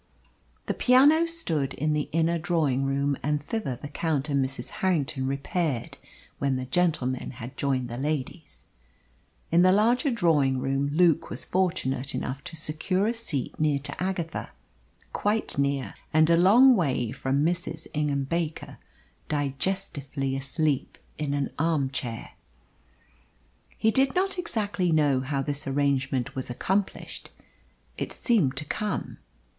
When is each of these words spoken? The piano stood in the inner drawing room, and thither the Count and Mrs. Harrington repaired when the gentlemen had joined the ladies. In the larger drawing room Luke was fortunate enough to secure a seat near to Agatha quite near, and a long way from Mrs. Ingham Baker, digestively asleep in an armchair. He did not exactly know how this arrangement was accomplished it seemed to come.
The 0.65 0.73
piano 0.73 1.27
stood 1.27 1.75
in 1.75 1.93
the 1.93 2.09
inner 2.11 2.39
drawing 2.39 2.85
room, 2.85 3.15
and 3.21 3.39
thither 3.39 3.75
the 3.75 3.87
Count 3.87 4.29
and 4.29 4.43
Mrs. 4.43 4.71
Harrington 4.81 5.27
repaired 5.27 5.99
when 6.39 6.55
the 6.55 6.65
gentlemen 6.65 7.29
had 7.29 7.55
joined 7.55 7.87
the 7.87 7.99
ladies. 7.99 8.65
In 9.51 9.61
the 9.61 9.71
larger 9.71 10.09
drawing 10.09 10.57
room 10.57 10.89
Luke 10.91 11.29
was 11.29 11.45
fortunate 11.45 12.15
enough 12.15 12.43
to 12.45 12.55
secure 12.55 13.05
a 13.05 13.13
seat 13.13 13.59
near 13.59 13.77
to 13.77 14.03
Agatha 14.03 14.49
quite 15.13 15.59
near, 15.59 15.93
and 16.11 16.31
a 16.31 16.35
long 16.35 16.75
way 16.75 17.11
from 17.11 17.45
Mrs. 17.45 17.85
Ingham 17.93 18.23
Baker, 18.23 18.79
digestively 19.29 20.35
asleep 20.35 20.97
in 21.19 21.35
an 21.35 21.51
armchair. 21.59 22.31
He 23.77 23.91
did 23.91 24.15
not 24.15 24.39
exactly 24.39 24.91
know 24.91 25.19
how 25.21 25.43
this 25.43 25.67
arrangement 25.67 26.33
was 26.35 26.49
accomplished 26.49 27.29
it 27.99 28.11
seemed 28.11 28.57
to 28.57 28.65
come. 28.65 29.19